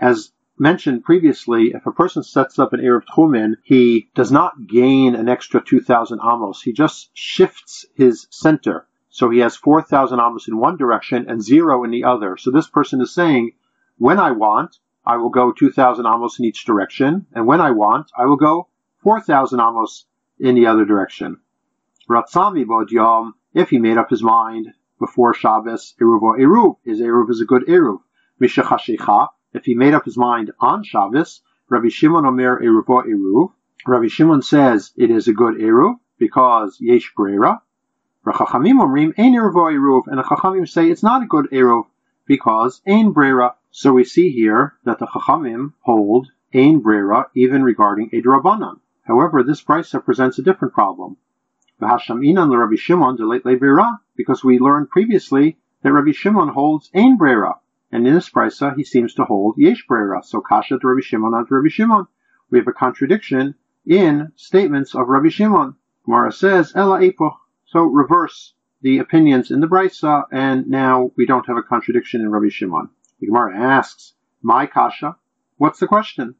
As 0.02 0.32
mentioned 0.58 1.04
previously, 1.04 1.74
if 1.76 1.86
a 1.86 1.92
person 1.92 2.24
sets 2.24 2.58
up 2.58 2.74
an 2.74 2.80
Eruv 2.80 3.04
Tchumen, 3.06 3.58
he 3.64 4.10
does 4.16 4.32
not 4.32 4.68
gain 4.68 5.14
an 5.14 5.30
extra 5.30 5.64
2,000 5.64 6.20
amos. 6.24 6.64
He 6.64 6.74
just 6.74 7.12
shifts 7.14 7.86
his 7.94 8.26
center. 8.32 8.88
So 9.10 9.30
he 9.30 9.38
has 9.40 9.56
4,000 9.56 10.20
amos 10.20 10.48
in 10.48 10.58
one 10.58 10.76
direction 10.76 11.30
and 11.30 11.40
zero 11.40 11.84
in 11.84 11.92
the 11.92 12.06
other. 12.06 12.36
So 12.38 12.50
this 12.50 12.68
person 12.68 13.00
is 13.00 13.14
saying, 13.14 13.52
when 14.00 14.20
I 14.20 14.32
want, 14.32 14.80
I 15.06 15.18
will 15.18 15.30
go 15.30 15.52
2,000 15.52 16.04
amos 16.08 16.40
in 16.40 16.46
each 16.46 16.66
direction, 16.66 17.28
and 17.34 17.46
when 17.46 17.62
I 17.62 17.70
want, 17.70 18.12
I 18.18 18.26
will 18.26 18.38
go 18.38 18.70
4,000 19.04 19.60
amos 19.60 20.06
in 20.40 20.56
the 20.56 20.66
other 20.66 20.86
direction. 20.86 21.38
Ratzami 22.10 22.66
bod 22.66 22.90
yom, 22.90 23.36
if 23.54 23.70
he 23.70 23.78
made 23.78 23.98
up 23.98 24.10
his 24.10 24.24
mind 24.24 24.74
before 24.98 25.36
Shabbos, 25.36 25.94
Eruv 26.02 26.24
or 26.24 26.40
Eruv, 26.40 26.78
his 26.84 27.00
Eruv 27.00 27.30
is 27.30 27.42
a 27.42 27.46
good 27.46 27.68
Eruv. 27.68 28.00
Mishachashecha, 28.42 29.28
if 29.54 29.66
he 29.66 29.76
made 29.76 29.94
up 29.94 30.06
his 30.06 30.18
mind 30.18 30.52
on 30.60 30.84
Shabbos, 30.84 31.42
Rabbi 31.70 31.90
Shimon 31.90 32.26
Omer 32.26 32.62
Eruv 32.62 32.90
or 32.90 33.06
Eruv, 33.06 33.52
Rabbi 33.86 34.08
Shimon 34.08 34.42
says 34.42 34.92
it 34.96 35.10
is 35.10 35.28
a 35.28 35.34
good 35.34 35.56
Eruv 35.56 36.00
because 36.18 36.78
Yesh 36.80 37.14
Brera. 37.16 37.62
Rachachamim 38.26 38.80
Omrim 38.80 39.14
Ein 39.18 39.34
Eruv 39.34 39.56
or 39.56 39.72
Eruv, 39.72 40.08
and 40.08 40.18
the 40.18 40.24
Chachamim 40.24 40.68
say 40.68 40.90
it's 40.90 41.04
not 41.04 41.24
a 41.24 41.28
good 41.28 41.50
Eruv 41.52 41.86
because 42.26 42.82
Ein 42.88 43.12
Brera. 43.12 43.56
So 43.72 43.94
we 43.94 44.04
see 44.04 44.32
here 44.32 44.76
that 44.84 45.00
the 45.00 45.08
Chachamim 45.08 45.74
hold 45.82 46.28
Ein 46.54 46.80
Brera 46.80 47.30
even 47.36 47.64
regarding 47.64 48.10
a 48.14 48.22
Drabanan. 48.22 48.80
However, 49.04 49.44
this 49.44 49.64
brisa 49.64 50.06
presents 50.06 50.38
a 50.38 50.44
different 50.44 50.74
problem. 50.74 51.18
V'hashaminan 51.82 52.56
Rabbi 52.56 52.76
Shimon 52.76 53.16
delete 53.16 53.60
brera, 53.60 54.00
because 54.16 54.44
we 54.44 54.60
learned 54.60 54.92
previously 54.92 55.58
that 55.82 55.92
Rabbi 55.92 56.12
Shimon 56.12 56.50
holds 56.50 56.92
Ein 56.94 57.18
Brera, 57.18 57.60
and 57.92 58.08
in 58.08 58.14
this 58.14 58.30
brisa 58.30 58.76
he 58.76 58.84
seems 58.84 59.14
to 59.16 59.26
hold 59.26 59.56
Yesh 59.58 59.86
Brera. 59.88 60.24
So 60.24 60.42
Kasha 60.42 60.80
to 60.80 60.88
Rabbi 60.88 61.02
Shimon 61.02 61.34
on 61.34 61.46
Rabbi 61.50 61.70
Shimon. 61.70 62.08
We 62.50 62.60
have 62.60 62.68
a 62.68 62.74
contradiction 62.74 63.56
in 63.86 64.32
statements 64.36 64.96
of 64.96 65.08
Rabbi 65.08 65.30
Shimon. 65.30 65.76
Gemara 66.06 66.32
says 66.32 66.74
Ela 66.76 67.02
Epoch. 67.02 67.38
So 67.66 67.84
reverse 67.84 68.54
the 68.82 68.98
opinions 68.98 69.52
in 69.52 69.60
the 69.60 69.68
brisa, 69.68 70.24
and 70.32 70.68
now 70.68 71.12
we 71.16 71.26
don't 71.26 71.46
have 71.48 71.58
a 71.58 71.64
contradiction 71.64 72.22
in 72.22 72.30
Rabbi 72.30 72.50
Shimon. 72.50 72.90
The 73.20 73.28
Gemara 73.28 73.58
asks, 73.58 74.14
"My 74.42 74.66
kasha, 74.66 75.16
what's 75.58 75.80
the 75.80 75.88
question?" 75.88 76.36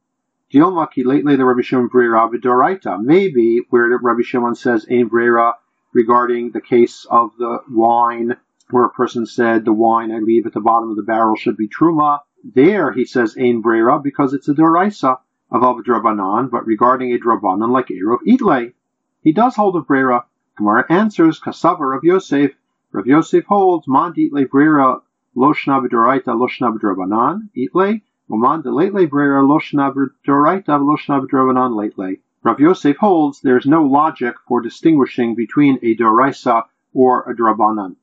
Dilmaki 0.52 1.06
lately 1.06 1.36
the 1.36 1.46
Rabbi 1.46 1.62
Shimon 1.62 1.88
Brera 1.88 2.28
Doraita. 2.28 3.02
Maybe 3.02 3.62
where 3.70 3.98
Rabbi 4.02 4.24
Shimon 4.24 4.56
says 4.56 4.86
Ein 4.90 5.08
Brera 5.08 5.54
regarding 5.94 6.52
the 6.52 6.62
case 6.62 7.06
of 7.10 7.32
the 7.38 7.60
wine, 7.70 8.36
where 8.72 8.86
a 8.86 8.90
person 8.90 9.26
said 9.26 9.66
the 9.66 9.74
wine 9.74 10.12
I 10.12 10.20
leave 10.20 10.46
at 10.46 10.54
the 10.54 10.60
bottom 10.60 10.90
of 10.90 10.96
the 10.96 11.04
barrel 11.04 11.36
should 11.36 11.58
be 11.58 11.68
truma. 11.68 12.20
There 12.44 12.92
he 12.92 13.06
says 13.06 13.38
Ein 13.38 13.62
Brera 13.62 14.00
because 14.00 14.34
it's 14.34 14.50
a 14.50 14.54
Doraisa 14.54 15.20
of 15.52 15.62
Drabanan, 15.84 16.50
but 16.50 16.66
regarding 16.66 17.14
a 17.14 17.20
Drabanan 17.20 17.72
like 17.72 17.88
Eruv 17.88 18.20
Itle, 18.28 18.74
he 19.22 19.32
does 19.32 19.56
hold 19.56 19.76
a 19.76 19.82
Brera. 19.82 20.26
Gemara 20.58 20.86
answers 20.90 21.40
Kasavar 21.40 21.96
of 21.96 22.04
Yosef. 22.04 22.52
Rav 22.92 23.06
Yosef 23.06 23.46
holds 23.46 23.88
Mand 23.88 24.16
Itle 24.18 24.50
Brera 24.50 25.02
Loshna 25.36 25.86
B'Doraita 25.86 26.36
Loshna 26.36 26.76
B'Drabanan 26.76 27.50
Itle 27.56 28.02
Uman 28.30 28.62
de 28.62 28.70
Leitle 28.70 29.10
Brera 29.10 29.42
Loshna 29.42 29.94
B'Doraita 29.94 30.80
Loshna 30.80 31.22
B'Drabanan 31.22 31.76
Leitle. 31.76 32.18
Rav 32.44 32.60
Yosef 32.60 32.98
holds 32.98 33.42
there 33.42 33.58
is 33.58 33.66
no 33.66 33.84
logic 33.84 34.36
for 34.48 34.62
distinguishing 34.62 35.36
between 35.36 35.78
a 35.84 35.96
Doraisa 35.96 36.64
or 36.94 37.30
a 37.30 37.36
Drabanan. 37.36 37.98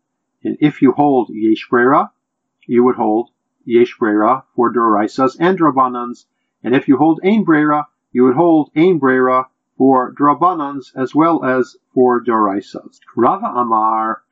And 0.44 0.56
if 0.60 0.82
you 0.82 0.92
hold 0.92 1.30
Yesh 1.30 1.66
Brera, 1.68 2.10
you 2.66 2.84
would 2.84 2.96
hold 2.96 3.30
Yesh 3.64 3.96
Brera 3.98 4.44
for 4.54 4.72
Doraisas 4.72 5.36
and 5.40 5.58
Drabanans. 5.58 6.26
And 6.62 6.74
if 6.74 6.88
you 6.88 6.96
hold 6.96 7.20
Ein 7.24 7.44
Brera, 7.44 7.88
you 8.12 8.24
would 8.24 8.36
hold 8.36 8.70
Ein 8.76 8.98
Brera 8.98 9.48
for 9.76 10.12
Drabanans 10.14 10.92
as 10.96 11.14
well 11.14 11.44
as 11.44 11.76
for 11.94 12.20
Doraisas. 12.22 13.00
Rava 13.16 13.46
Amar, 13.46 14.22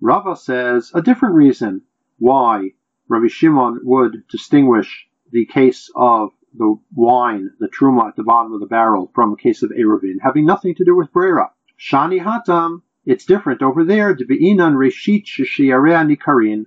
Rava 0.00 0.36
says 0.36 0.90
a 0.94 1.02
different 1.02 1.34
reason 1.34 1.82
why 2.18 2.72
Rabbi 3.08 3.28
Shimon 3.28 3.80
would 3.82 4.26
distinguish 4.28 5.06
the 5.30 5.46
case 5.46 5.90
of 5.94 6.30
the 6.56 6.78
wine, 6.94 7.50
the 7.58 7.68
truma 7.68 8.08
at 8.08 8.16
the 8.16 8.22
bottom 8.22 8.52
of 8.52 8.60
the 8.60 8.66
barrel, 8.66 9.10
from 9.14 9.32
a 9.32 9.36
case 9.36 9.62
of 9.62 9.70
Eruvin, 9.70 10.18
having 10.22 10.46
nothing 10.46 10.74
to 10.76 10.84
do 10.84 10.96
with 10.96 11.12
Brera. 11.12 11.50
Shani 11.78 12.22
Hatam, 12.22 12.82
it's 13.06 13.24
different 13.24 13.62
over 13.62 13.84
there. 13.84 14.14
Debi'inan 14.14 14.74
Reshit 14.74 15.26
Nikarin. 15.26 16.66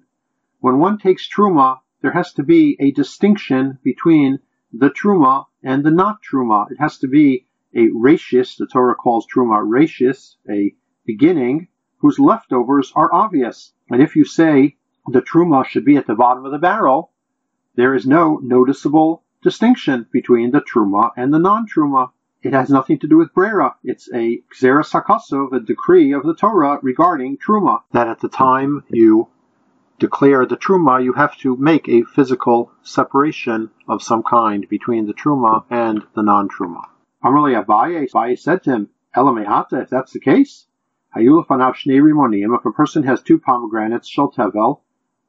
When 0.60 0.80
one 0.80 0.98
takes 0.98 1.28
truma, 1.28 1.80
there 2.02 2.12
has 2.12 2.34
to 2.34 2.44
be 2.44 2.78
a 2.80 2.92
distinction 2.92 3.80
between 3.84 4.40
the 4.72 4.90
truma 4.90 5.46
and 5.64 5.84
the 5.84 5.92
not 5.92 6.20
truma. 6.22 6.70
It 6.72 6.78
has 6.80 6.98
to 7.00 7.08
be 7.08 7.48
a 7.74 7.88
rachis, 7.90 8.58
the 8.58 8.68
Torah 8.68 8.96
calls 8.96 9.28
truma 9.28 9.66
rachis, 9.66 10.36
a 10.50 10.74
beginning, 11.06 11.68
whose 11.98 12.20
leftovers 12.20 12.92
are 12.96 13.14
obvious. 13.14 13.74
And 13.90 14.02
if 14.02 14.16
you 14.16 14.26
say 14.26 14.78
the 15.08 15.22
truma 15.22 15.66
should 15.66 15.86
be 15.86 15.98
at 15.98 16.08
the 16.08 16.16
bottom 16.16 16.46
of 16.46 16.52
the 16.52 16.60
barrel, 16.60 17.12
there 17.76 17.94
is 17.94 18.06
no 18.06 18.40
noticeable 18.42 19.24
distinction 19.42 20.08
between 20.12 20.52
the 20.52 20.62
truma 20.62 21.12
and 21.16 21.34
the 21.34 21.40
non-truma. 21.40 22.12
It 22.48 22.54
has 22.54 22.70
nothing 22.70 22.98
to 23.00 23.08
do 23.10 23.18
with 23.18 23.34
brera. 23.34 23.76
It's 23.84 24.10
a 24.14 24.42
xeris 24.58 24.94
hakasov, 24.94 25.52
a 25.52 25.60
decree 25.60 26.14
of 26.14 26.24
the 26.24 26.34
Torah 26.34 26.80
regarding 26.82 27.40
truma. 27.40 27.82
That 27.92 28.08
at 28.08 28.22
the 28.22 28.30
time 28.30 28.86
you 28.88 29.28
declare 30.00 30.46
the 30.46 30.56
truma, 30.56 31.04
you 31.04 31.12
have 31.12 31.36
to 31.40 31.58
make 31.58 31.90
a 31.90 32.04
physical 32.04 32.72
separation 32.84 33.72
of 33.90 34.02
some 34.02 34.24
kind 34.24 34.66
between 34.70 35.08
the 35.08 35.14
truma 35.14 35.66
and 35.70 36.04
the 36.16 36.22
non-truma. 36.22 36.86
Amarle 37.22 37.66
Abaye, 37.66 38.10
Abaye 38.10 38.40
said 38.40 38.64
to 38.64 38.72
him, 38.72 38.90
Elamehata, 39.14 39.82
if 39.84 39.90
that's 39.90 40.14
the 40.14 40.22
case, 40.22 40.68
If 41.14 42.66
a 42.66 42.72
person 42.72 43.04
has 43.04 43.22
two 43.24 43.40
pomegranates, 43.40 44.08
shel 44.08 44.32
tevel, 44.32 44.80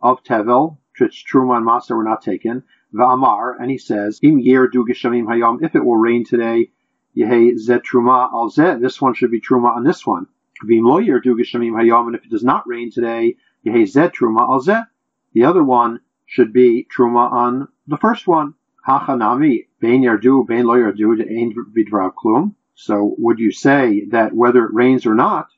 of 0.00 0.22
tevel, 0.22 0.78
which 1.00 1.24
truma 1.28 1.56
and 1.56 1.66
master 1.66 1.96
were 1.96 2.04
not 2.04 2.22
taken, 2.22 2.62
va'amar, 2.94 3.56
and 3.58 3.72
he 3.72 3.78
says, 3.78 4.20
im 4.22 4.38
yer 4.38 4.68
du 4.68 4.84
hayom, 4.84 5.64
if 5.64 5.74
it 5.74 5.84
will 5.84 5.96
rain 5.96 6.24
today, 6.24 6.70
yehe 7.18 7.58
zet 7.58 7.82
truma 7.82 8.32
al 8.32 8.48
zet, 8.48 8.80
this 8.80 9.00
one 9.00 9.14
should 9.14 9.30
be 9.30 9.40
truma 9.40 9.74
on 9.74 9.82
this 9.82 10.06
one. 10.06 10.26
V'im 10.64 10.84
lo 10.84 10.98
yer 10.98 11.18
du 11.18 11.34
geshamim 11.36 11.72
hayom, 11.72 12.06
and 12.06 12.14
if 12.14 12.24
it 12.24 12.30
does 12.30 12.44
not 12.44 12.68
rain 12.68 12.92
today, 12.92 13.36
yehe 13.66 13.86
zet 13.86 14.14
truma 14.14 14.42
al 14.48 14.60
zet, 14.60 14.84
the 15.32 15.44
other 15.44 15.64
one 15.64 16.00
should 16.26 16.52
be 16.52 16.86
truma 16.96 17.30
on 17.32 17.68
the 17.88 17.96
first 17.96 18.28
one. 18.28 18.54
Hachanami, 18.86 19.66
bein 19.80 20.02
yardu, 20.02 20.46
bein 20.46 20.64
lo 20.64 20.76
de 20.92 21.24
ein 21.28 21.54
vidrav 21.76 22.12
klum. 22.14 22.54
So 22.74 23.14
would 23.18 23.40
you 23.40 23.50
say 23.50 24.04
that 24.10 24.32
whether 24.34 24.64
it 24.64 24.72
rains 24.72 25.04
or 25.04 25.14
not, 25.14 25.48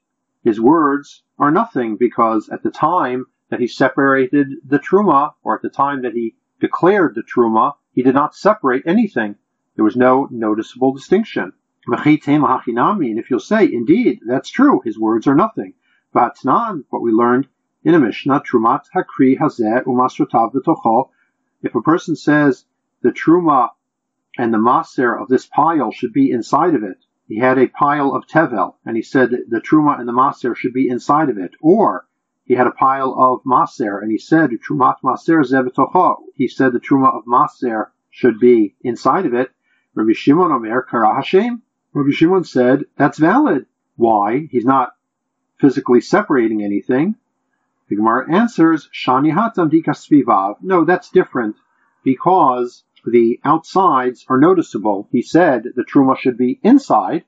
his 0.43 0.61
words 0.61 1.23
are 1.38 1.50
nothing 1.50 1.97
because 1.97 2.49
at 2.49 2.62
the 2.62 2.71
time 2.71 3.26
that 3.50 3.61
he 3.61 3.67
separated 3.67 4.49
the 4.67 4.79
truma, 4.79 5.35
or 5.43 5.57
at 5.57 5.62
the 5.62 5.69
time 5.69 6.02
that 6.02 6.14
he 6.14 6.37
declared 6.61 7.14
the 7.14 7.23
truma, 7.23 7.75
he 7.93 8.02
did 8.02 8.14
not 8.14 8.35
separate 8.35 8.85
anything. 8.87 9.35
There 9.80 9.87
was 9.87 9.96
no 9.96 10.28
noticeable 10.30 10.92
distinction. 10.92 11.54
And 11.87 12.06
if 12.06 13.30
you'll 13.30 13.40
say, 13.40 13.64
indeed, 13.64 14.20
that's 14.26 14.50
true, 14.50 14.82
his 14.84 14.99
words 14.99 15.26
are 15.26 15.34
nothing. 15.34 15.72
Vatnan, 16.14 16.84
what 16.90 17.00
we 17.00 17.12
learned 17.12 17.49
in 17.82 17.94
a 17.94 17.99
Mishnah, 17.99 18.42
Trumat 18.42 18.82
Hakri 18.94 19.38
Hazeh 19.38 19.84
Umasrotav 19.84 20.52
B'tocho, 20.52 21.08
if 21.62 21.75
a 21.75 21.80
person 21.80 22.14
says 22.14 22.66
the 23.00 23.10
truma 23.10 23.70
and 24.37 24.52
the 24.52 24.58
maser 24.58 25.18
of 25.18 25.28
this 25.28 25.46
pile 25.46 25.90
should 25.92 26.12
be 26.12 26.30
inside 26.30 26.75
of 26.75 26.82
it, 26.82 26.99
he 27.26 27.38
had 27.38 27.56
a 27.56 27.68
pile 27.68 28.12
of 28.14 28.26
tevel, 28.26 28.75
and 28.84 28.96
he 28.96 29.02
said 29.02 29.30
the 29.30 29.62
truma 29.62 29.99
and 29.99 30.06
the 30.06 30.12
maser 30.12 30.54
should 30.54 30.75
be 30.75 30.90
inside 30.90 31.30
of 31.30 31.38
it. 31.38 31.52
Or 31.62 32.06
he 32.44 32.52
had 32.52 32.66
a 32.66 32.72
pile 32.72 33.14
of 33.18 33.44
maser, 33.44 34.02
and 34.02 34.10
he 34.10 34.18
said 34.18 34.50
trumat 34.50 34.96
maser 35.02 35.42
zevetocho. 35.42 36.18
He 36.34 36.49
said 36.49 36.75
the 36.75 36.80
truma 36.80 37.16
of 37.16 37.25
maser 37.25 37.87
should 38.10 38.38
be 38.38 38.76
inside 38.82 39.25
of 39.25 39.32
it. 39.32 39.50
Rabbi 39.94 40.12
Shimon 40.12 40.52
Omer 40.52 40.82
Kara 40.82 41.14
Hashem. 41.14 41.62
Rabbi 41.92 42.11
Shimon 42.12 42.44
said 42.44 42.85
that's 42.97 43.18
valid. 43.18 43.66
Why? 43.97 44.49
He's 44.50 44.64
not 44.64 44.94
physically 45.59 46.00
separating 46.00 46.62
anything. 46.62 47.16
The 47.88 47.97
Gemara 47.97 48.32
answers 48.32 48.88
Shani 48.94 49.32
Hatam 49.32 49.68
Dikasvivav. 49.68 50.62
No, 50.62 50.85
that's 50.85 51.11
different 51.11 51.56
because 52.04 52.85
the 53.04 53.40
outsides 53.44 54.25
are 54.28 54.38
noticeable. 54.38 55.09
He 55.11 55.23
said 55.23 55.64
the 55.75 55.85
truma 55.85 56.16
should 56.16 56.37
be 56.37 56.61
inside, 56.62 57.25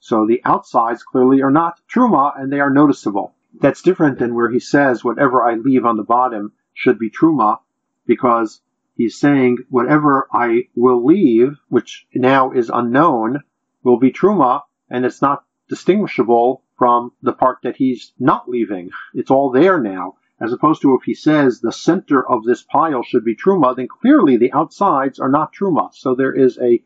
so 0.00 0.26
the 0.26 0.40
outsides 0.44 1.02
clearly 1.02 1.42
are 1.42 1.50
not 1.50 1.80
truma 1.92 2.32
and 2.40 2.50
they 2.50 2.60
are 2.60 2.70
noticeable. 2.70 3.34
That's 3.60 3.82
different 3.82 4.18
than 4.18 4.34
where 4.34 4.50
he 4.50 4.60
says 4.60 5.04
whatever 5.04 5.44
I 5.44 5.54
leave 5.54 5.84
on 5.84 5.96
the 5.96 6.02
bottom 6.02 6.52
should 6.74 6.98
be 6.98 7.10
truma, 7.10 7.58
because 8.06 8.60
he's 8.96 9.18
saying 9.18 9.58
whatever 9.68 10.26
I 10.32 10.68
will 10.74 11.04
leave, 11.04 11.56
which 11.68 12.06
now 12.14 12.50
is 12.52 12.70
unknown, 12.72 13.42
will 13.82 13.98
be 13.98 14.10
truma, 14.10 14.62
and 14.90 15.04
it's 15.04 15.22
not 15.22 15.44
distinguishable 15.68 16.62
from 16.76 17.12
the 17.22 17.32
part 17.32 17.58
that 17.62 17.76
he's 17.76 18.12
not 18.18 18.48
leaving. 18.48 18.90
It's 19.14 19.30
all 19.30 19.50
there 19.50 19.80
now 19.80 20.16
as 20.40 20.52
opposed 20.52 20.82
to 20.82 20.94
if 20.94 21.02
he 21.04 21.14
says 21.14 21.60
the 21.60 21.72
center 21.72 22.26
of 22.26 22.44
this 22.44 22.62
pile 22.62 23.02
should 23.02 23.24
be 23.24 23.34
truma, 23.34 23.74
then 23.74 23.88
clearly 23.88 24.36
the 24.36 24.52
outsides 24.52 25.18
are 25.18 25.30
not 25.30 25.54
truma. 25.54 25.94
So 25.94 26.14
there 26.14 26.32
is 26.32 26.58
a 26.58 26.82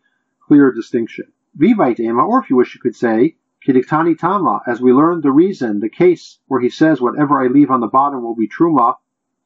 clear 0.46 0.72
distinction. 0.72 1.32
Vivite 1.58 2.00
ema, 2.00 2.24
or 2.24 2.40
if 2.40 2.48
you 2.48 2.56
wish, 2.56 2.74
you 2.74 2.80
could 2.80 2.94
say 2.94 3.36
kidiktani 3.66 4.16
tama, 4.16 4.62
as 4.66 4.80
we 4.80 4.92
learned 4.92 5.22
the 5.22 5.32
reason, 5.32 5.80
the 5.80 5.88
case 5.88 6.38
where 6.46 6.60
he 6.60 6.70
says 6.70 7.00
whatever 7.00 7.42
I 7.42 7.48
leave 7.48 7.70
on 7.70 7.80
the 7.80 7.88
bottom 7.88 8.22
will 8.22 8.36
be 8.36 8.48
truma, 8.48 8.94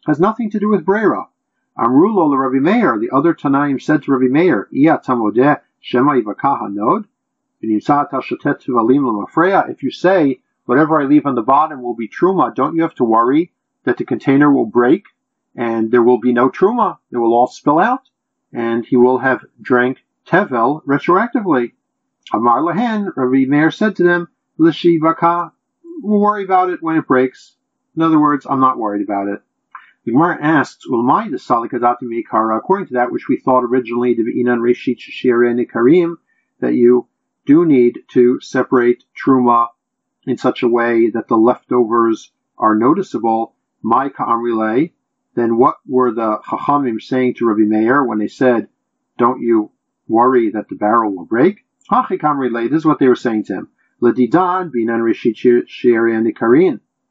has 0.06 0.20
nothing 0.20 0.50
to 0.50 0.60
do 0.60 0.68
with 0.68 0.84
brera. 0.84 1.28
Amrulo 1.76 2.30
the 2.30 2.36
Rabbi 2.36 2.60
Meir, 2.60 2.98
the 2.98 3.10
other 3.10 3.34
Tanaim 3.34 3.82
said 3.82 4.02
to 4.02 4.12
Rabbi 4.12 4.30
Meir, 4.30 4.68
Iya 4.72 5.00
tamodeh 5.04 5.60
shema 5.80 6.12
ivakaha 6.12 6.72
nod, 6.72 7.06
if 7.66 9.82
you 9.82 9.90
say 9.90 10.40
whatever 10.66 11.00
I 11.00 11.04
leave 11.04 11.26
on 11.26 11.34
the 11.34 11.42
bottom 11.42 11.82
will 11.82 11.94
be 11.94 12.08
truma, 12.08 12.54
don't 12.54 12.76
you 12.76 12.82
have 12.82 12.94
to 12.96 13.04
worry 13.04 13.52
that 13.84 13.96
the 13.96 14.04
container 14.04 14.52
will 14.52 14.66
break 14.66 15.04
and 15.56 15.90
there 15.90 16.02
will 16.02 16.18
be 16.18 16.32
no 16.32 16.50
truma. 16.50 16.98
It 17.10 17.16
will 17.16 17.32
all 17.32 17.46
spill 17.46 17.78
out 17.78 18.02
and 18.52 18.84
he 18.84 18.96
will 18.96 19.18
have 19.18 19.44
drank 19.60 20.04
tevel 20.26 20.84
retroactively. 20.84 21.72
Amar 22.32 22.60
Lahan, 22.60 23.16
Rabbi 23.16 23.48
Meir 23.48 23.70
said 23.70 23.96
to 23.96 24.02
them, 24.02 24.28
Lishivaka, 24.58 25.52
we'll 26.02 26.20
worry 26.20 26.44
about 26.44 26.70
it 26.70 26.82
when 26.82 26.96
it 26.96 27.06
breaks. 27.06 27.56
In 27.96 28.02
other 28.02 28.20
words, 28.20 28.46
I'm 28.48 28.60
not 28.60 28.78
worried 28.78 29.02
about 29.02 29.28
it. 29.28 29.40
The 30.04 30.12
Gemara 30.12 30.38
asks, 30.38 30.86
Ulmai 30.86 31.30
the 31.30 31.38
Salikadati 31.38 32.58
according 32.58 32.88
to 32.88 32.94
that 32.94 33.10
which 33.10 33.26
we 33.26 33.38
thought 33.38 33.64
originally, 33.64 34.12
the 34.12 34.22
Inan 34.22 34.60
Reshit 34.60 36.16
that 36.60 36.74
you 36.74 37.08
do 37.46 37.64
need 37.64 38.00
to 38.12 38.38
separate 38.40 39.04
Truma 39.16 39.68
in 40.26 40.36
such 40.36 40.62
a 40.62 40.68
way 40.68 41.08
that 41.08 41.28
the 41.28 41.38
leftovers 41.38 42.32
are 42.58 42.74
noticeable 42.74 43.54
my 43.82 44.10
ka'amrile, 44.10 44.92
then 45.36 45.56
what 45.56 45.76
were 45.86 46.12
the 46.12 46.38
Chachamim 46.46 47.00
saying 47.00 47.34
to 47.34 47.46
Rabbi 47.46 47.62
Meir 47.62 48.04
when 48.04 48.18
they 48.18 48.28
said, 48.28 48.68
don't 49.16 49.40
you 49.40 49.70
worry 50.06 50.50
that 50.50 50.68
the 50.68 50.76
barrel 50.76 51.14
will 51.14 51.24
break? 51.24 51.64
Hachi 51.90 52.68
this 52.68 52.78
is 52.78 52.84
what 52.84 52.98
they 52.98 53.08
were 53.08 53.16
saying 53.16 53.44
to 53.44 53.54
him. 53.54 53.68
Binan. 54.02 54.70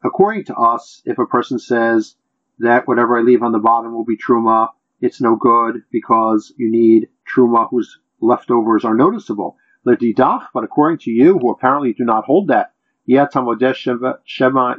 According 0.03 0.45
to 0.45 0.55
us, 0.55 1.01
if 1.05 1.17
a 1.17 1.25
person 1.25 1.57
says 1.57 2.15
that 2.59 2.87
whatever 2.87 3.17
I 3.17 3.21
leave 3.21 3.43
on 3.43 3.51
the 3.51 3.59
bottom 3.59 3.93
will 3.93 4.05
be 4.05 4.17
truma, 4.17 4.69
it's 5.01 5.21
no 5.21 5.35
good 5.35 5.83
because 5.91 6.53
you 6.57 6.69
need 6.71 7.09
truma 7.27 7.69
whose 7.69 7.99
leftovers 8.21 8.85
are 8.85 8.95
noticeable. 8.95 9.57
Ladidach, 9.85 10.47
but 10.53 10.63
according 10.63 10.99
to 10.99 11.11
you, 11.11 11.37
who 11.37 11.51
apparently 11.51 11.93
do 11.93 12.05
not 12.05 12.25
hold 12.25 12.47
that, 12.47 12.73
Shema 13.05 14.75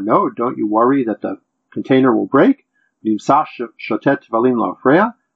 No, 0.00 0.30
don't 0.30 0.58
you 0.58 0.66
worry 0.66 1.04
that 1.04 1.20
the 1.20 1.38
container 1.70 2.16
will 2.16 2.26
break. 2.26 2.66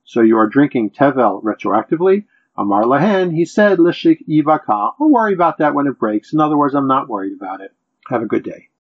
So 0.06 0.20
you 0.20 0.36
are 0.36 0.48
drinking 0.48 0.90
tevel 0.90 1.42
retroactively. 1.42 2.24
Amar 2.56 2.82
lahen, 2.84 3.32
he 3.34 3.44
said, 3.44 3.78
Lishik 3.78 4.26
Ivaka. 4.28 4.94
I'll 5.00 5.10
worry 5.10 5.34
about 5.34 5.58
that 5.58 5.74
when 5.74 5.86
it 5.86 5.98
breaks. 5.98 6.32
In 6.32 6.40
other 6.40 6.56
words, 6.56 6.74
I'm 6.74 6.88
not 6.88 7.08
worried 7.08 7.32
about 7.32 7.60
it. 7.60 7.72
Have 8.08 8.22
a 8.22 8.26
good 8.26 8.42
day. 8.42 8.68